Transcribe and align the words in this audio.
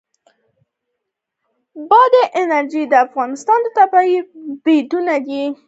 بادي 1.89 2.21
انرژي 2.41 2.83
د 2.87 2.93
افغانستان 3.05 3.59
د 3.63 3.67
طبیعي 3.79 4.17
پدیدو 4.63 4.97
یو 4.99 5.05
رنګ 5.07 5.23
دی. 5.29 5.43